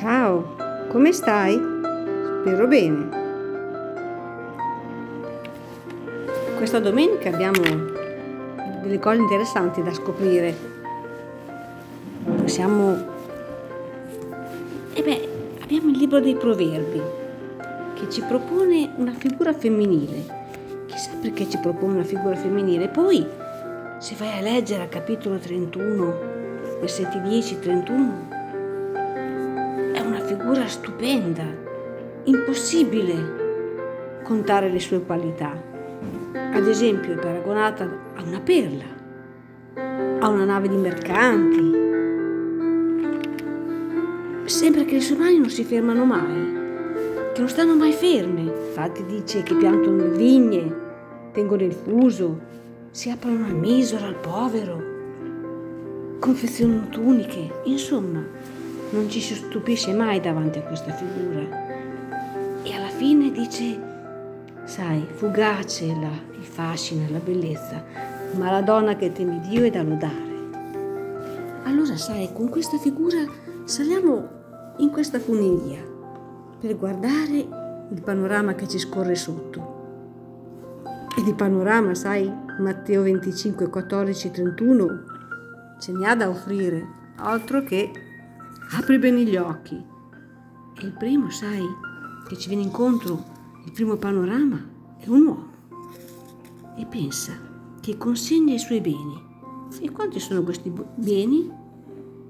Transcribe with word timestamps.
Ciao, 0.00 0.54
come 0.90 1.10
stai? 1.10 1.54
Spero 1.54 2.68
bene. 2.68 3.08
Questa 6.56 6.78
domenica 6.78 7.30
abbiamo 7.30 7.60
delle 8.80 9.00
cose 9.00 9.16
interessanti 9.16 9.82
da 9.82 9.92
scoprire. 9.92 10.54
Possiamo... 12.36 12.94
E 14.92 15.02
beh, 15.02 15.28
abbiamo 15.62 15.90
il 15.90 15.98
libro 15.98 16.20
dei 16.20 16.36
proverbi 16.36 17.02
che 17.94 18.08
ci 18.08 18.22
propone 18.22 18.92
una 18.98 19.14
figura 19.14 19.52
femminile. 19.52 20.84
Chissà 20.86 21.10
perché 21.20 21.48
ci 21.48 21.58
propone 21.58 21.94
una 21.94 22.04
figura 22.04 22.36
femminile. 22.36 22.86
Poi, 22.86 23.26
se 23.98 24.14
vai 24.16 24.38
a 24.38 24.42
leggere 24.42 24.82
al 24.82 24.88
capitolo 24.90 25.38
31, 25.38 26.14
versetti 26.78 27.18
10-31, 27.18 28.37
figura 30.48 30.66
stupenda, 30.66 31.44
impossibile 32.24 34.22
contare 34.24 34.70
le 34.70 34.80
sue 34.80 35.02
qualità. 35.02 35.52
Ad 36.32 36.66
esempio 36.66 37.12
è 37.12 37.16
paragonata 37.16 37.84
a 38.14 38.22
una 38.22 38.40
perla, 38.40 38.84
a 40.20 40.28
una 40.28 40.46
nave 40.46 40.68
di 40.68 40.76
mercanti. 40.76 41.76
Sembra 44.46 44.84
che 44.84 44.94
le 44.94 45.00
sue 45.02 45.16
mani 45.16 45.38
non 45.38 45.50
si 45.50 45.64
fermano 45.64 46.06
mai, 46.06 46.56
che 47.34 47.40
non 47.40 47.48
stanno 47.50 47.76
mai 47.76 47.92
ferme. 47.92 48.40
Infatti 48.40 49.04
dice 49.04 49.42
che 49.42 49.54
piantano 49.54 49.96
le 49.96 50.16
vigne, 50.16 50.76
tengono 51.32 51.62
il 51.62 51.74
fuso, 51.74 52.40
si 52.90 53.10
aprono 53.10 53.44
al 53.44 53.54
misero, 53.54 54.06
al 54.06 54.16
povero, 54.16 54.82
confezionano 56.18 56.88
tuniche, 56.88 57.52
insomma 57.64 58.56
non 58.90 59.08
ci 59.10 59.20
si 59.20 59.34
stupisce 59.34 59.92
mai 59.92 60.20
davanti 60.20 60.58
a 60.58 60.62
questa 60.62 60.92
figura. 60.92 61.66
E 62.62 62.74
alla 62.74 62.88
fine 62.88 63.30
dice, 63.30 63.80
sai, 64.64 65.06
fugace 65.14 65.86
la, 65.86 66.10
il 66.38 66.44
fascino 66.44 67.06
la 67.10 67.18
bellezza, 67.18 67.84
ma 68.36 68.50
la 68.50 68.62
donna 68.62 68.96
che 68.96 69.12
teme 69.12 69.40
Dio 69.48 69.64
è 69.64 69.70
da 69.70 69.82
lodare. 69.82 70.26
Allora, 71.64 71.96
sai, 71.96 72.30
con 72.32 72.48
questa 72.48 72.78
figura 72.78 73.18
saliamo 73.64 74.36
in 74.78 74.90
questa 74.90 75.18
funivia 75.18 75.84
per 76.58 76.76
guardare 76.76 77.36
il 77.90 78.02
panorama 78.02 78.54
che 78.54 78.66
ci 78.68 78.78
scorre 78.78 79.14
sotto. 79.14 79.76
E 81.16 81.22
di 81.22 81.34
panorama, 81.34 81.94
sai, 81.94 82.32
Matteo 82.58 83.02
25, 83.02 83.68
14, 83.68 84.30
31 84.30 84.86
ce 85.78 85.92
ne 85.92 86.08
ha 86.08 86.14
da 86.14 86.28
offrire, 86.28 86.86
altro 87.16 87.62
che 87.62 87.90
Apri 88.70 88.98
bene 88.98 89.24
gli 89.24 89.36
occhi. 89.36 89.74
E 89.74 90.84
il 90.84 90.92
primo, 90.92 91.30
sai, 91.30 91.64
che 92.26 92.36
ci 92.36 92.48
viene 92.48 92.64
incontro, 92.64 93.24
il 93.64 93.72
primo 93.72 93.96
panorama, 93.96 94.62
è 94.98 95.08
un 95.08 95.22
uomo. 95.22 95.48
E 96.76 96.84
pensa 96.84 97.32
che 97.80 97.96
consegna 97.96 98.52
i 98.52 98.58
suoi 98.58 98.80
beni. 98.80 99.26
E 99.80 99.90
quanti 99.90 100.20
sono 100.20 100.42
questi 100.42 100.70
beni? 100.94 101.50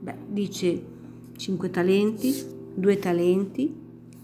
Beh, 0.00 0.16
dice 0.28 0.84
cinque 1.36 1.70
talenti, 1.70 2.32
due 2.72 2.98
talenti, 2.98 3.74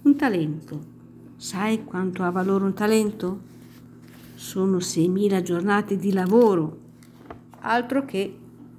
un 0.03 0.17
talento. 0.17 0.93
Sai 1.37 1.85
quanto 1.85 2.23
ha 2.23 2.31
valore 2.31 2.65
un 2.65 2.75
talento? 2.75 3.41
Sono 4.35 4.77
6.000 4.77 5.43
giornate 5.43 5.97
di 5.97 6.13
lavoro. 6.13 6.79
Altro 7.61 8.05
che 8.05 8.39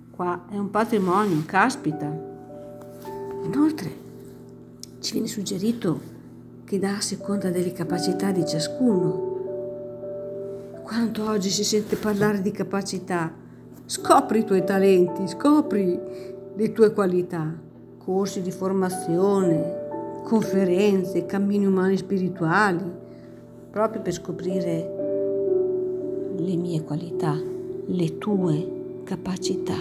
qua 0.09 0.45
è 0.50 0.58
un 0.58 0.69
patrimonio, 0.69 1.44
caspita. 1.45 2.33
Inoltre 3.45 3.91
ci 4.99 5.13
viene 5.13 5.27
suggerito 5.27 6.13
che 6.66 6.79
dà 6.79 6.97
a 6.97 7.01
seconda 7.01 7.51
delle 7.51 7.73
capacità 7.73 8.31
di 8.31 8.44
ciascuno. 8.44 9.33
Quanto 10.81 11.29
oggi 11.29 11.51
si 11.51 11.63
sente 11.63 11.95
parlare 11.95 12.41
di 12.41 12.50
capacità? 12.50 13.31
Scopri 13.85 14.39
i 14.39 14.45
tuoi 14.45 14.63
talenti, 14.63 15.28
scopri 15.28 16.00
le 16.55 16.72
tue 16.72 16.91
qualità, 16.91 17.53
corsi 18.03 18.41
di 18.41 18.50
formazione, 18.50 20.23
conferenze, 20.23 21.28
cammini 21.28 21.67
umani 21.67 21.97
spirituali, 21.97 22.84
proprio 23.69 24.01
per 24.01 24.13
scoprire 24.13 24.94
le 26.35 26.55
mie 26.55 26.84
qualità, 26.84 27.39
le 27.85 28.17
tue 28.17 29.01
capacità. 29.03 29.78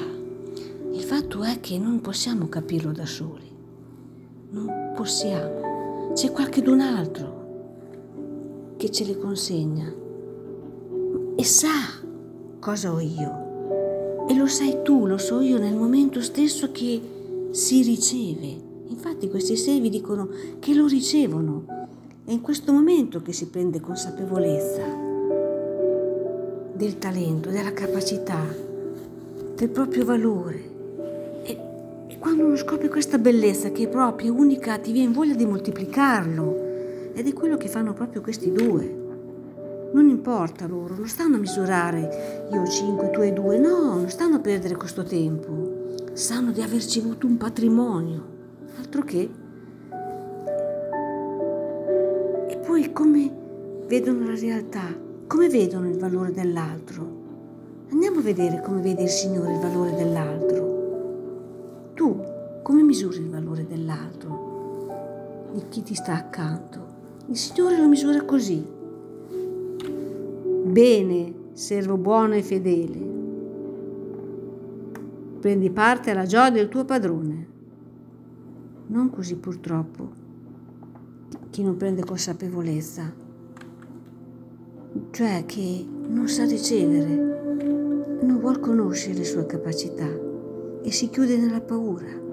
Il 0.92 1.02
fatto 1.02 1.42
è 1.42 1.60
che 1.60 1.78
non 1.78 2.02
possiamo 2.02 2.46
capirlo 2.48 2.92
da 2.92 3.06
soli 3.06 3.53
non 4.54 4.92
possiamo. 4.94 6.12
C'è 6.14 6.30
qualcun 6.30 6.80
altro 6.80 7.42
che 8.76 8.90
ce 8.90 9.04
le 9.04 9.18
consegna 9.18 9.92
e 11.34 11.44
sa 11.44 11.72
cosa 12.60 12.92
ho 12.92 13.00
io. 13.00 13.42
E 14.28 14.34
lo 14.36 14.46
sai 14.46 14.82
tu, 14.82 15.06
lo 15.06 15.18
so 15.18 15.40
io 15.40 15.58
nel 15.58 15.74
momento 15.74 16.22
stesso 16.22 16.70
che 16.70 17.00
si 17.50 17.82
riceve. 17.82 18.62
Infatti 18.86 19.28
questi 19.28 19.56
sei 19.56 19.80
vi 19.80 19.90
dicono 19.90 20.28
che 20.60 20.72
lo 20.72 20.86
ricevono. 20.86 21.64
È 22.24 22.30
in 22.30 22.40
questo 22.40 22.72
momento 22.72 23.20
che 23.20 23.32
si 23.32 23.48
prende 23.48 23.80
consapevolezza 23.80 24.82
del 26.72 26.98
talento, 26.98 27.50
della 27.50 27.72
capacità, 27.72 28.42
del 29.56 29.68
proprio 29.68 30.04
valore 30.04 30.72
quando 32.24 32.46
uno 32.46 32.56
scopre 32.56 32.88
questa 32.88 33.18
bellezza 33.18 33.70
che 33.70 33.82
è 33.82 33.86
propria, 33.86 34.32
unica, 34.32 34.78
ti 34.78 34.92
viene 34.92 35.12
voglia 35.12 35.34
di 35.34 35.44
moltiplicarlo. 35.44 37.12
Ed 37.12 37.28
è 37.28 37.32
quello 37.34 37.58
che 37.58 37.68
fanno 37.68 37.92
proprio 37.92 38.22
questi 38.22 38.50
due. 38.50 39.90
Non 39.92 40.08
importa 40.08 40.66
loro, 40.66 40.94
non 40.94 41.06
stanno 41.06 41.36
a 41.36 41.38
misurare 41.38 42.48
io 42.50 42.66
5, 42.66 43.10
tu 43.10 43.20
e 43.20 43.30
2, 43.30 43.58
no, 43.58 43.96
non 43.96 44.08
stanno 44.08 44.36
a 44.36 44.38
perdere 44.38 44.74
questo 44.74 45.02
tempo. 45.02 45.92
Sanno 46.14 46.50
di 46.50 46.62
averci 46.62 47.00
avuto 47.00 47.26
un 47.26 47.36
patrimonio, 47.36 48.24
altro 48.78 49.02
che. 49.02 49.30
E 52.48 52.56
poi 52.56 52.90
come 52.90 53.30
vedono 53.86 54.24
la 54.28 54.34
realtà, 54.34 54.96
come 55.26 55.50
vedono 55.50 55.90
il 55.90 55.98
valore 55.98 56.32
dell'altro. 56.32 57.06
Andiamo 57.92 58.20
a 58.20 58.22
vedere 58.22 58.62
come 58.62 58.80
vede 58.80 59.02
il 59.02 59.10
Signore 59.10 59.52
il 59.52 59.60
valore 59.60 59.94
dell'altro. 59.94 60.63
Come 62.64 62.82
misuri 62.82 63.18
il 63.18 63.28
valore 63.28 63.66
dell'altro, 63.66 65.50
di 65.52 65.64
chi 65.68 65.82
ti 65.82 65.94
sta 65.94 66.14
accanto? 66.14 66.86
Il 67.26 67.36
Signore 67.36 67.76
lo 67.76 67.86
misura 67.86 68.24
così. 68.24 68.66
Bene, 70.64 71.34
servo 71.52 71.98
buono 71.98 72.32
e 72.32 72.42
fedele. 72.42 72.98
Prendi 75.40 75.68
parte 75.68 76.10
alla 76.10 76.24
gioia 76.24 76.52
del 76.52 76.70
tuo 76.70 76.86
padrone. 76.86 77.46
Non 78.86 79.10
così 79.10 79.36
purtroppo 79.36 80.08
chi 81.50 81.62
non 81.62 81.76
prende 81.76 82.02
consapevolezza, 82.02 83.14
cioè 85.10 85.44
che 85.44 85.86
non 86.08 86.28
sa 86.28 86.46
ricevere, 86.46 88.18
non 88.22 88.38
vuol 88.40 88.58
conoscere 88.58 89.18
le 89.18 89.24
sue 89.24 89.44
capacità 89.44 90.08
e 90.82 90.90
si 90.90 91.10
chiude 91.10 91.36
nella 91.36 91.60
paura. 91.60 92.24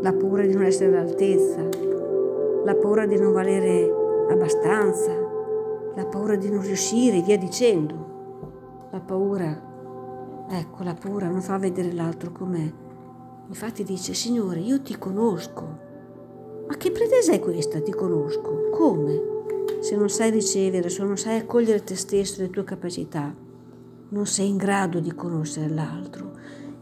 La 0.00 0.12
paura 0.12 0.46
di 0.46 0.52
non 0.52 0.64
essere 0.64 0.96
all'altezza, 0.96 1.68
la 2.64 2.74
paura 2.76 3.04
di 3.06 3.18
non 3.18 3.32
valere 3.32 3.92
abbastanza, 4.30 5.12
la 5.94 6.06
paura 6.06 6.36
di 6.36 6.50
non 6.50 6.62
riuscire, 6.62 7.20
via 7.20 7.36
dicendo. 7.36 8.86
La 8.92 9.00
paura, 9.00 10.46
ecco, 10.50 10.82
la 10.84 10.94
paura 10.94 11.28
non 11.28 11.42
fa 11.42 11.58
vedere 11.58 11.92
l'altro 11.92 12.30
com'è. 12.30 12.72
Infatti 13.48 13.82
dice, 13.82 14.14
Signore, 14.14 14.60
io 14.60 14.80
ti 14.82 14.96
conosco. 14.96 15.86
Ma 16.68 16.76
che 16.76 16.90
pretesa 16.92 17.32
è 17.32 17.40
questa? 17.40 17.80
Ti 17.80 17.92
conosco. 17.92 18.68
Come? 18.70 19.20
Se 19.80 19.96
non 19.96 20.08
sai 20.08 20.30
ricevere, 20.30 20.88
se 20.90 21.02
non 21.02 21.16
sai 21.16 21.38
accogliere 21.38 21.82
te 21.82 21.96
stesso 21.96 22.40
le 22.40 22.50
tue 22.50 22.64
capacità, 22.64 23.34
non 24.10 24.26
sei 24.26 24.48
in 24.48 24.56
grado 24.56 25.00
di 25.00 25.12
conoscere 25.12 25.68
l'altro 25.68 26.28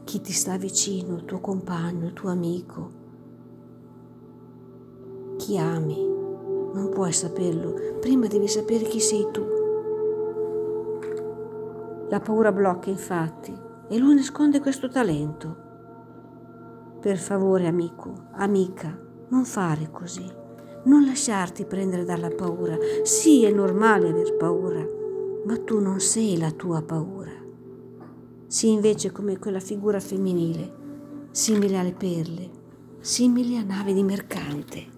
chi 0.06 0.20
ti 0.20 0.32
sta 0.32 0.56
vicino, 0.56 1.16
il 1.16 1.24
tuo 1.24 1.40
compagno, 1.40 2.06
il 2.06 2.12
tuo 2.12 2.30
amico, 2.30 3.05
chi 5.46 5.58
ami. 5.58 5.94
Non 6.72 6.88
puoi 6.92 7.12
saperlo, 7.12 7.98
prima 8.00 8.26
devi 8.26 8.48
sapere 8.48 8.82
chi 8.82 8.98
sei 8.98 9.28
tu. 9.30 9.46
La 12.08 12.18
paura 12.18 12.50
blocca 12.50 12.90
infatti 12.90 13.56
e 13.88 13.96
lui 13.96 14.16
nasconde 14.16 14.58
questo 14.58 14.88
talento. 14.88 15.64
Per 17.00 17.16
favore, 17.16 17.68
amico, 17.68 18.26
amica, 18.32 18.98
non 19.28 19.44
fare 19.44 19.88
così. 19.92 20.28
Non 20.84 21.04
lasciarti 21.04 21.64
prendere 21.64 22.04
dalla 22.04 22.30
paura. 22.30 22.76
Sì, 23.04 23.44
è 23.44 23.52
normale 23.52 24.08
aver 24.08 24.36
paura, 24.36 24.84
ma 25.44 25.56
tu 25.58 25.78
non 25.78 26.00
sei 26.00 26.38
la 26.38 26.50
tua 26.50 26.82
paura. 26.82 27.30
Sii 28.48 28.72
invece 28.72 29.12
come 29.12 29.38
quella 29.38 29.60
figura 29.60 30.00
femminile, 30.00 30.72
simile 31.30 31.78
alle 31.78 31.94
perle, 31.94 32.50
simili 32.98 33.56
a 33.56 33.62
navi 33.62 33.94
di 33.94 34.02
mercante. 34.02 34.94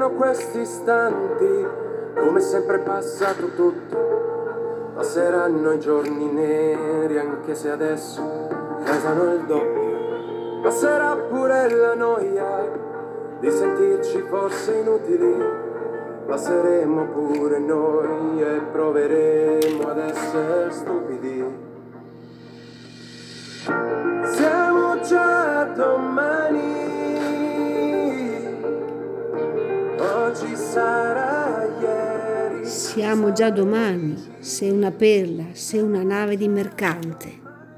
Passeranno 0.00 0.16
questi 0.16 0.60
istanti 0.60 1.66
come 2.16 2.40
sempre 2.40 2.76
è 2.76 2.78
passato 2.80 3.50
tutto. 3.54 4.92
Passeranno 4.94 5.72
i 5.72 5.78
giorni 5.78 6.32
neri 6.32 7.18
anche 7.18 7.54
se 7.54 7.70
adesso 7.70 8.22
pesano 8.82 9.34
il 9.34 9.44
doppio. 9.44 10.60
Passerà 10.62 11.14
pure 11.16 11.68
la 11.68 11.94
noia 11.94 12.70
di 13.40 13.50
sentirci 13.50 14.24
forse 14.30 14.72
inutili. 14.76 15.36
Passeremo 16.26 17.04
pure 17.08 17.58
noi 17.58 18.40
e 18.40 18.60
proveremo 18.72 19.86
ad 19.86 19.98
essere 19.98 20.70
stupidi. 20.70 21.44
Siamo 24.24 25.00
già 25.00 25.64
domani. 25.74 26.39
Siamo 33.00 33.32
già 33.32 33.48
domani, 33.48 34.14
sei 34.40 34.68
una 34.68 34.90
perla, 34.90 35.46
sei 35.52 35.80
una 35.80 36.02
nave 36.02 36.36
di 36.36 36.48
mercante. 36.48 37.49